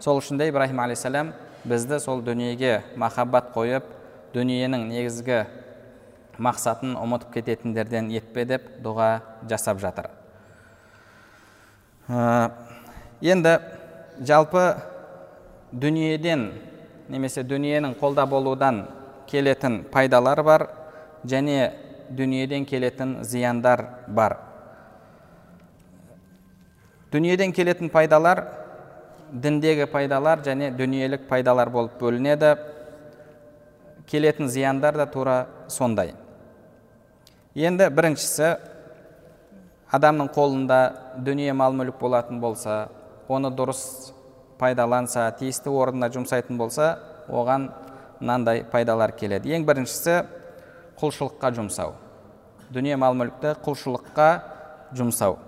[0.00, 1.32] Сол үшін де ибраһим алейхисалам
[1.64, 3.88] бізді сол дүниеге махаббат қойып
[4.34, 5.44] дүниенің негізгі
[6.38, 10.10] мақсатын ұмытып кететіндерден етпе деп дұға жасап жатыр.
[12.08, 12.50] Ә,
[13.20, 13.58] енді
[14.20, 14.66] жалпы
[15.72, 16.50] дүниеден
[17.08, 18.84] немесе дүниенің қолда болудан
[19.30, 20.68] келетін пайдалар бар
[21.26, 21.72] және
[22.10, 24.38] дүниеден келетін зияндар бар.
[27.12, 28.44] Дүниеден келетін пайдалар
[29.32, 32.56] діндегі пайдалар және дүниелік пайдалар болып бөлінеді.
[34.06, 36.14] Келетін зияндар да тура сондай.
[37.56, 38.50] Енді біріншісі
[39.96, 40.80] адамның қолында
[41.24, 42.86] дүние мал мүлік болатын болса
[43.32, 44.12] оны дұрыс
[44.60, 47.70] пайдаланса тиісті орнына жұмсайтын болса оған
[48.20, 49.54] мынандай пайдалар келеді.
[49.56, 50.18] Ең біріншісі
[51.00, 51.94] құлшылыққа жұмсау.
[52.72, 54.28] Дүние мал мүлікті құлшылыққа
[54.96, 55.38] жұмсау.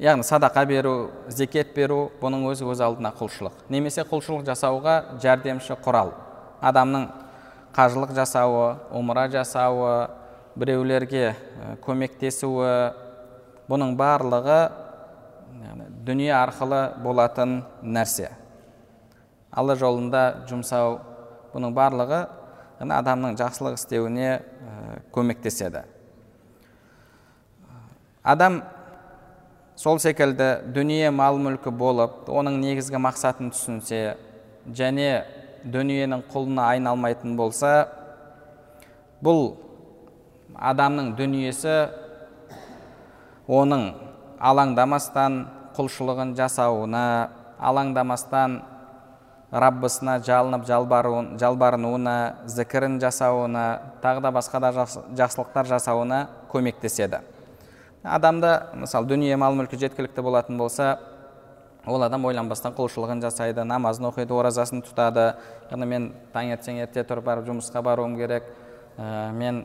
[0.00, 3.66] Яғни садақа беру зекет беру бұның өзі өз алдына құлшылық.
[3.68, 6.14] Немесе құлшылық жасауға жәрдемші құрал.
[6.60, 7.08] Адамның
[7.76, 10.19] қажылық жасауы умра жасауы
[10.58, 11.34] біреулерге
[11.84, 12.72] көмектесуі
[13.70, 14.60] бұның барлығы
[16.06, 18.30] дүние арқылы болатын нәрсе.
[19.50, 20.98] Алла жолында жұмсау
[21.54, 22.20] бұның барлығы
[22.80, 24.30] адамның жақсылық істеуіне
[25.14, 25.84] көмектеседі.
[28.22, 28.62] Адам
[29.76, 34.16] сол секілді дүние мал мүлкі болып оның негізгі мақсатын түсінсе
[34.76, 35.24] және
[35.64, 37.88] дүниенің құлына айналмайтын болса
[39.24, 39.54] бұл
[40.60, 41.76] адамның дүниесі
[43.48, 43.86] оның
[44.40, 45.40] алаңдамастан
[45.76, 47.04] құлшылығын жасауына
[47.60, 48.60] алаңдамастан
[49.50, 53.64] раббысына жалынып жалбаруын, жалбарынуына зікірін жасауына
[54.04, 54.70] тағы да басқа да
[55.18, 56.20] жақсылықтар жасауына
[56.52, 57.22] көмектеседі.
[58.04, 60.98] Адамда мысалы дүние мал мүлкі жеткілікті болатын болса
[61.86, 65.34] ол адам ойланбастан құлшылығын жасайды намазын оқиды оразасын тұтады.
[65.72, 68.44] Яғни мен таңертең ерте тұрып барып жұмысқа баруым керек
[68.98, 69.64] ә, мен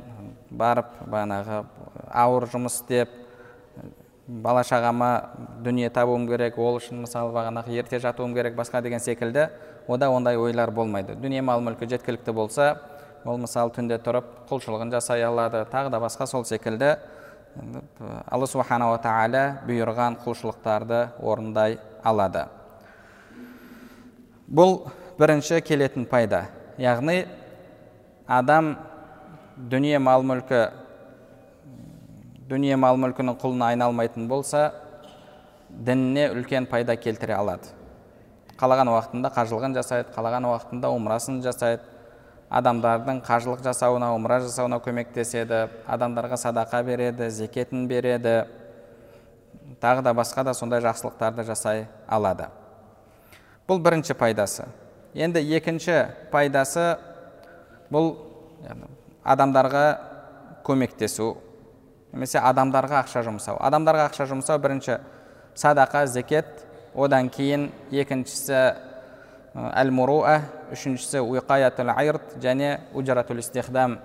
[0.51, 1.63] барып бағанағы
[2.11, 3.09] ауыр жұмыс істеп
[4.27, 5.09] бала шағама
[5.63, 9.49] дүние табуым керек ол үшін мысалы бағанағы ерте жатуым керек басқа деген секілді.
[9.87, 11.13] Ода ондай ойлар болмайды.
[11.15, 12.79] Дүние мал мүлкі жеткілікті болса
[13.25, 16.95] ол мысалы түнде тұрып құлшылығын жасай алады тағы да басқа сол секілді.
[18.25, 22.47] Алла субханала тағала бұйырған құлшылықтарды орындай алады.
[24.49, 24.87] Бұл
[25.19, 26.47] бірінші келетін пайда.
[26.77, 27.27] Яғни
[28.27, 28.75] адам
[29.55, 30.67] дүние мал мүлкі
[32.49, 34.67] дүние мал мүлкінің құлына айналмайтын болса
[35.69, 37.71] дініне үлкен пайда келтіре алады.
[38.59, 41.83] Қалаған уақытында қажылығын жасайды қалаған уақытында умрасын жасайды.
[42.45, 48.45] Адамдардың қажылық жасауына умра жасауына көмектеседі адамдарға садақа береді зекетін береді
[49.81, 52.51] тағы да басқа да сондай жақсылықтарды жасай алады.
[53.67, 54.67] Бұл бірінші пайдасы.
[55.15, 56.99] Енді екінші пайдасы
[57.89, 58.13] бұл
[59.25, 59.85] адамдарға
[60.65, 61.33] көмектесу
[62.13, 63.59] немесе адамдарға ақша жұмсау.
[63.59, 64.99] Адамдарға ақша жұмсау бірінші
[65.57, 68.59] садақа зекет одан кейін екіншісі
[69.55, 70.39] әл муруа
[70.73, 73.99] үшіншісі уиқаятул айрт және уджаратул истихдам.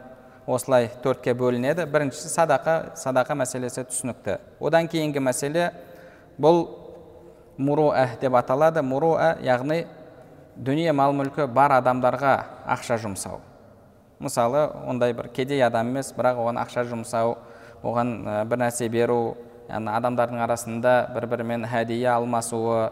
[0.46, 1.85] Осылай төртке бөлінеді.
[1.87, 4.38] Біріншісі садақа садақа мәселесі түсінікті.
[4.59, 5.68] Одан кейінгі мәселе
[6.40, 6.64] бұл
[7.59, 8.83] муруа деп аталады.
[8.83, 9.85] Муруа яғни
[10.56, 12.35] дүние мал мүлкі бар адамдарға
[12.66, 13.38] ақша жұмсау.
[14.20, 17.37] Мысалы ондай бір кедей адам емес бірақ оған ақша жұмсау
[17.83, 18.12] оған
[18.50, 19.37] бір нәрсе беру
[19.70, 22.90] яғни адамдардың арасында бір бірімен хәдия алмасуы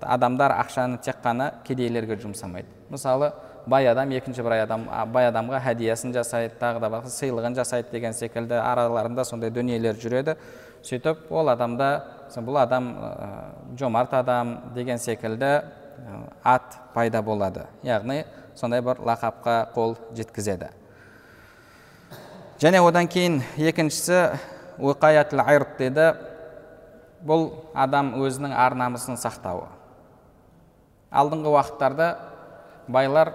[0.00, 2.68] адамдар ақшаны тек қана кедейлерге жұмсамайды.
[2.90, 3.32] Мысалы
[3.66, 8.14] бай адам екінші бір адам бай адамға хәдиясын жасайды тағы да басқа сыйлығын жасайды деген
[8.14, 10.36] секілді араларында сондай дүниелер жүреді.
[10.86, 11.90] Сөйтіп ол адамда
[12.36, 12.92] бұл адам
[13.78, 15.62] жомарт адам деген секілді
[16.44, 17.66] ат пайда болады.
[17.82, 18.24] Яғни
[18.56, 20.70] сондай бір лақапқа қол жеткізеді.
[22.60, 24.38] Және одан кейін екіншісі
[24.80, 26.14] уқаятл айрт деді.
[27.26, 29.66] Бұл адам өзінің ар намысын сақтауы.
[31.10, 32.08] Алдыңғы уақыттарда
[32.88, 33.32] байлар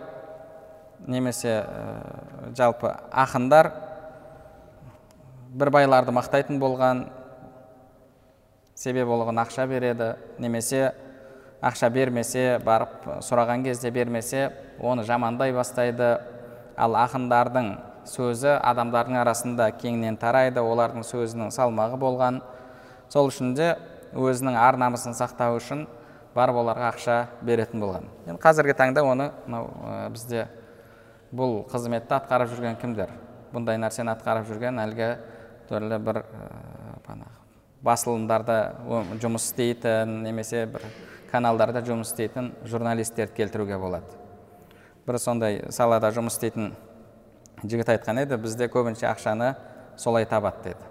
[1.08, 3.72] немесе ә, жалпы ақындар
[5.52, 7.06] бір байларды мақтайтын болған
[8.76, 10.14] себебі оған ақша береді.
[10.40, 10.94] Немесе
[11.62, 14.50] ақша бермесе барып сұраған кезде бермесе
[14.82, 16.18] оны жамандай бастайды.
[16.78, 17.74] Ал ақындардың
[18.10, 22.42] сөзі адамдардың арасында кеңінен тарайды олардың сөзінің салмағы болған.
[23.12, 23.76] Сол үшін де
[24.18, 25.86] өзінің ар намысын сақтау үшін
[26.36, 28.08] барып оларға ақша беретін болған.
[28.26, 29.70] Енді қазіргі таңда оны мынау
[30.16, 30.48] бізде
[31.32, 33.12] бұл қызметті атқарып жүрген кімдер?
[33.52, 35.12] Бұндай нәрсені атқарып жүрген әлгі
[35.70, 37.18] түрлі бір ә,
[37.84, 38.58] басылымдарда
[39.22, 40.88] жұмыс істейтін немесе бір
[41.32, 44.21] каналдарда жұмыс істейтін журналистерді келтіруге болады.
[45.08, 46.72] Бір сондай салада жұмыс істейтін
[47.64, 49.56] жігіт айтқан еді бізде көбінше ақшаны
[49.98, 50.90] солай табады деді.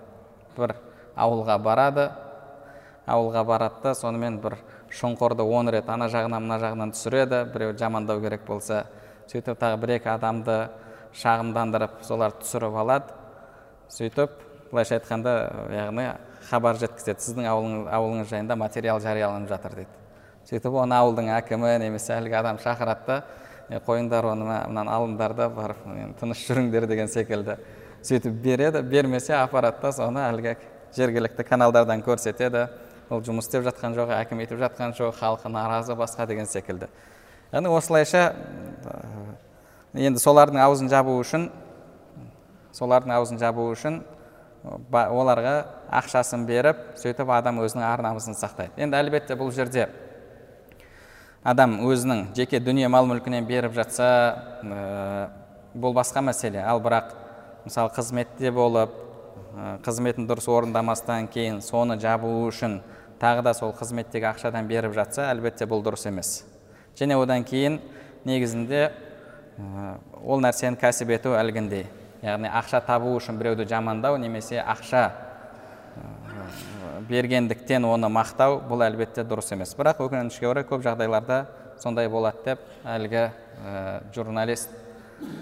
[0.56, 0.74] Бір
[1.16, 2.08] ауылға барады
[3.06, 4.58] ауылға барады да сонымен бір
[4.90, 8.84] шұңқырды он рет ана жағынан мына жағынан түсіреді біреу жамандау керек болса
[9.30, 10.58] сөйтіп тағы бір екі адамды
[11.20, 13.14] шағымдандырып соларды түсіріп алады.
[13.90, 14.36] Сөйтіп
[14.70, 15.36] былайша айтқанда
[15.74, 16.10] яғни
[16.50, 17.22] хабар жеткізеді.
[17.22, 20.00] Сіздің ауылыңыз, ауылыңыз жайында материал жарияланып жатыр дейді
[20.48, 23.16] сөйтіп оны ауылдың әкімі немесе әлгі адам шақырады да
[23.70, 25.85] қойыңдар оны мынаны алыңдар да барып
[26.18, 27.56] тыныш жүріңдер деген секілді.
[28.02, 30.56] Сөйтіп береді бермесе апарады да соны әлгі
[30.96, 32.66] жергілікті каналдардан көрсетеді.
[33.11, 36.88] Ол жұмыс істеп жатқан жоқ әкім етіп жатқан жоқ халқы наразы басқа деген секілді.
[37.52, 38.33] Яғни осылайша
[39.94, 41.50] енді солардың аузын жабу үшін
[42.74, 44.02] солардың аузын жабу үшін
[44.90, 45.56] оларға
[46.00, 48.76] ақшасын беріп сөйтіп адам өзінің ар намысын сақтайды.
[48.76, 49.88] Енді әлбетте бұл жерде
[51.42, 54.09] адам өзінің жеке дүние мал мүлкінен беріп жатса
[54.61, 55.29] ә,
[55.72, 56.61] бұл басқа мәселе.
[56.61, 57.14] Ал бірақ
[57.64, 58.92] мысалы қызметте болып
[59.57, 62.81] ә, қызметін дұрыс орындамастан кейін соны жабу үшін
[63.20, 66.42] тағы да сол қызметтегі ақшадан беріп жатса әлбетте бұл дұрыс емес.
[66.98, 67.80] Және одан кейін
[68.28, 71.86] негізінде ә, ол нәрсені кәсіп ету әлгіндей.
[72.20, 75.09] Яғни ақша табу үшін біреуді жамандау немесе ақша
[77.09, 79.72] бергендіктен оны мақтау бұл әлбетте дұрыс емес.
[79.78, 81.44] Бірақ өкінішке орай көп жағдайларда
[81.80, 83.32] сондай болады деп әлгі ә,
[84.14, 84.70] журналист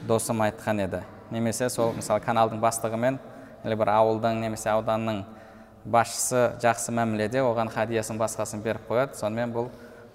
[0.06, 1.02] досым айтқан еді.
[1.30, 3.18] Немесе сол мысалы каналдың бастығымен
[3.64, 5.24] или бір ауылдың немесе ауданның
[5.84, 9.18] басшысы жақсы мәміледе оған хадиясын басқасын беріп қояды.
[9.18, 9.70] Сонымен бұл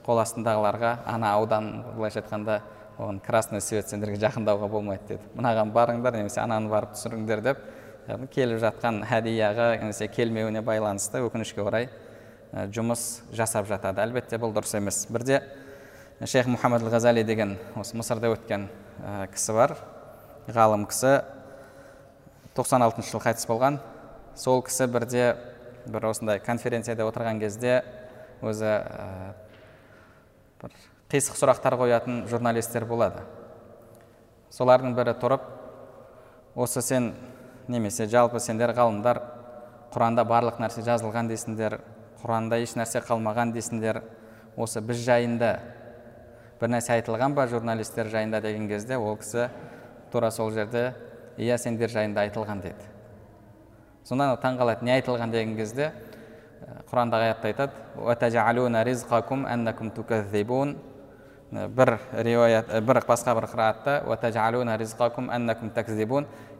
[0.05, 2.61] қол астындағыларға ана аудан былайша айтқанда
[2.97, 5.29] оған красный свет сендерге жақындауға болмайды деді.
[5.35, 7.63] Мынаған барыңдар немесе ананы барып түсіріңдер деп
[8.07, 11.87] келіп жатқан хәдияға немесе келмеуіне байланысты өкінішке орай
[12.51, 14.03] жұмыс жасап жатады.
[14.03, 15.05] Әлбетте бұл дұрыс емес.
[15.07, 15.39] Бірде
[16.19, 18.67] шейх мұхаммад ғазали деген осы мысырда өткен
[19.33, 19.77] кісі бар.
[20.51, 21.21] Ғалым кісі
[22.57, 23.79] 96 жыл қайтыс болған.
[24.35, 25.35] Сол кісі бірде
[25.87, 27.81] бір осындай конференцияда отырған кезде
[28.43, 28.77] өзі
[30.61, 30.75] бір
[31.13, 33.23] қисық сұрақтар қоятын журналистер болады.
[34.51, 35.47] Солардың бірі тұрып
[36.55, 37.13] осы сен
[37.67, 39.19] немесе жалпы сендер ғалымдар
[39.93, 41.77] құранда барлық нәрсе жазылған дейсіңдер
[42.23, 44.01] құранда еш нәрсе қалмаған дейсіңдер
[44.57, 45.59] осы біз жайында
[46.61, 49.49] бір нәрсе айтылған ба журналистер жайында деген кезде ол кісі
[50.11, 50.93] тура сол жерде
[51.37, 52.89] иә сендер жайында айтылған деді.
[54.03, 55.91] Сонда таң қалады не айтылған деген кезде
[56.91, 57.73] құрандағы аятта айтады
[61.53, 64.01] бір риуаят бір басқа бір қыраатта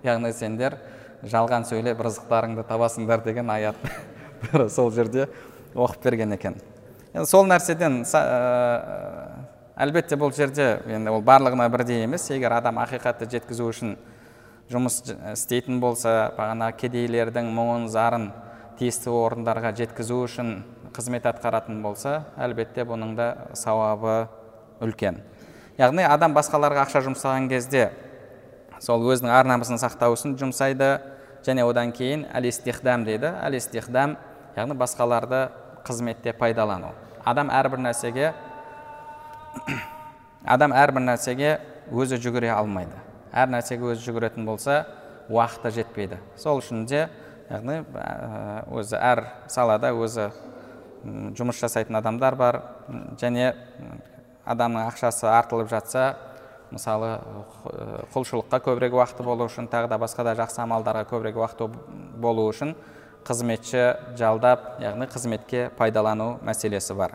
[0.04, 0.76] яғни сендер
[1.24, 3.76] жалған сөйлеп рызықтарыңды табасыңдар деген аят
[4.76, 5.30] сол жерде
[5.74, 6.58] оқып берген екен
[7.14, 8.02] енді сол нәрседен
[9.80, 13.96] әлбетте бұл жерде енді ол барлығына бірдей емес егер адам ақиқатты жеткізу үшін
[14.74, 15.00] жұмыс
[15.32, 18.30] істейтін болса бағана кедейлердің мұңын зарын
[18.80, 20.56] тиісті орындарға жеткізу үшін
[20.94, 24.26] қызмет атқаратын болса әлбетте бұның да сауабы
[24.84, 25.22] үлкен.
[25.80, 27.90] Яғни адам басқаларға ақша жұмсаған кезде
[28.84, 30.98] сол өзінің ар намысын сақтау үшін жұмсайды
[31.46, 33.32] және одан кейін әл истихдам дейді.
[33.42, 34.18] Әл истихдам
[34.58, 35.48] яғни басқаларды
[35.88, 36.94] қызметте пайдалану.
[37.26, 38.34] Адам әрбір нәрсеге
[40.56, 41.58] адам әрбір нәрсеге
[41.92, 43.00] өзі жүгіре алмайды.
[43.34, 44.84] Әр нәрсеге өзі жүгіретін болса
[45.32, 46.20] уақыты жетпейді.
[46.38, 47.08] Сол үшін де
[47.50, 47.82] яғни
[48.74, 50.30] өзі әр салада өзі
[51.38, 52.62] жұмыс жасайтын адамдар бар.
[53.20, 53.54] Және
[54.46, 56.16] адамның ақшасы артылып жатса
[56.74, 57.20] мысалы
[58.14, 61.68] құлшылыққа көбірек уақыты болу үшін тағы да басқа да жақсы амалдарға көбірек уақыты
[62.20, 62.74] болу үшін
[63.24, 63.84] қызметші
[64.20, 67.14] жалдап яғни қызметке пайдалану мәселесі бар.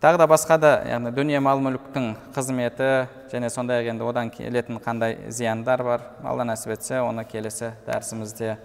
[0.00, 2.88] Тағы да басқа да яғни дүние мал мүліктің қызметі
[3.32, 8.56] және сондай ақ енді одан келетін қандай зияндар бар алла нәсіп етсе оны келесі дәрісімізде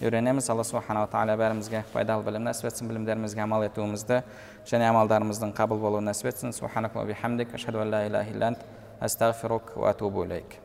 [0.00, 0.50] үйренеміз.
[0.50, 4.22] Алла субханала тағала бәрімізге пайдалы білім нәсіп етсін білімдерімізге амал етуімізді
[4.71, 6.95] және амалдарымыздың қабыл болуын нәсіп етсін субханак
[9.01, 10.59] астағфирук ва атубу илейк